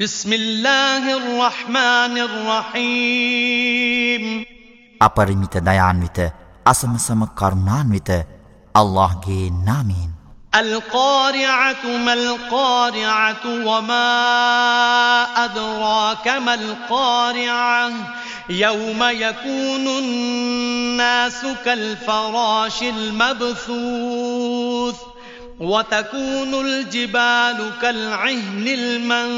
[0.00, 2.18] بسم الله الرحمن
[2.78, 4.24] الرحيم.
[5.02, 6.32] أبرميت ديان ويت
[6.66, 8.10] أسم سم قرنان ويت
[8.76, 10.10] الله جي نامين.
[10.54, 14.06] القارعة ما القارعة وما
[15.44, 17.90] أدراك ما القارعة؟
[18.50, 24.18] يوم يكون الناس كالفراش المبثوث
[25.60, 29.37] وتكون الجبال كالعهن المن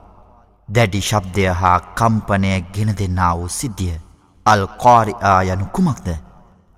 [0.75, 3.95] දැඩි ශබ්දය හා කම්පනය ගෙන දෙන්නා වූ සිද්ධිය
[4.45, 6.07] අල්කෝරිආ යනු කුමක්ද?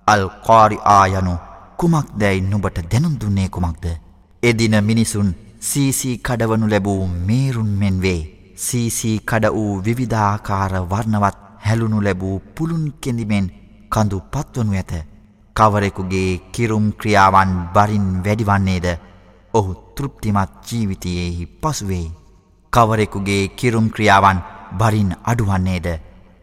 [0.06, 1.34] අල්කෝරිආ යනු
[1.80, 3.86] කුමක් දැයි නුබට දැනුම් දුන්නේ කුමක්ද?
[4.42, 8.20] එදින මිනිසුන් සීසී කඩවනු ලැබූ මේරුන් මෙන් වේ
[8.56, 13.46] සීසී කඩ වූ විවිධාකාර වර්ණවත් හැලුණු ලැබූ පුළුන් කෙඳිමෙන්
[13.92, 14.92] කඳු පත්වනු ඇත.
[15.56, 18.86] කවරෙකුගේ කිරුම් ක්‍රියාවන් බරින් වැඩිවන්නේද?
[19.54, 22.23] ඔහු තෘප්තිමත් ජීවිතයෙහි පසුවෙයි.
[22.74, 24.38] කවරෙකුගේ කිරුම් ක්‍රියාවන්
[24.78, 25.86] බරින් අඩුවන්නේද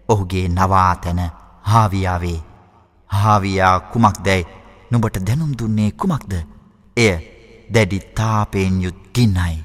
[0.09, 1.21] ඔහුගේ නවාතැන
[1.63, 2.39] හාවියාවේ.
[3.09, 4.47] හාවියා කුමක් දැයි
[4.91, 6.33] නුබට දැනුම් දුන්නේ කුමක්ද.
[6.97, 7.15] එය
[7.69, 9.57] දැඩි තාපයෙන් යුත් ගින්නයි.